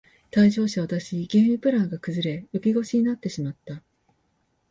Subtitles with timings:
[0.31, 3.83] 退場者を出しゲームプランが崩れ浮き腰になってしまった